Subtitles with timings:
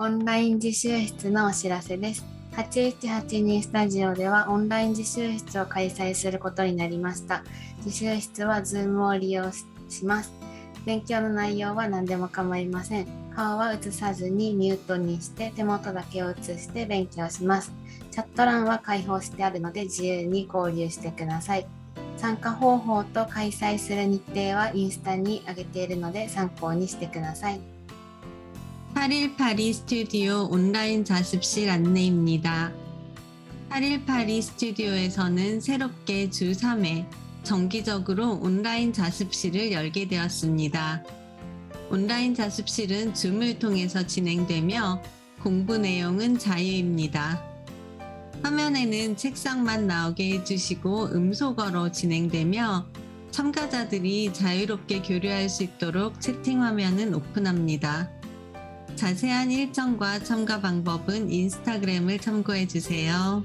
[0.00, 2.24] オンライン自習室のお知らせです。
[2.52, 7.42] 8182スタジオではオンライン自習室を開催することになりました。
[7.84, 10.32] 自習室は Zoom を利用します。
[10.86, 13.08] 勉強の内容は何でも構いません。
[13.34, 17.72] 顔は映さずにミュートにして手元だけを映して勉強します。
[18.12, 21.66] チャット欄は開放してあるので自由に交流してください。
[22.16, 27.77] 参加方法と開催する日程はインスタに上げているので参考にしてください。
[28.98, 32.72] 8182 스튜디오 온라인 자습실 안내입니다.
[33.68, 37.06] 8182 스튜디오에서는 새롭게 주 3회
[37.44, 41.04] 정기적으로 온라인 자습실을 열게 되었습니다.
[41.90, 45.00] 온라인 자습실은 줌을 통해서 진행되며
[45.44, 47.40] 공부 내용은 자유입니다.
[48.42, 52.88] 화면에는 책상만 나오게 해주시고 음소거로 진행되며
[53.30, 58.17] 참가자들이 자유롭게 교류할 수 있도록 채팅 화면은 오픈합니다.
[58.98, 63.44] 자세한 일정과 참가 방법은 인스타그램을 참고해 주세요.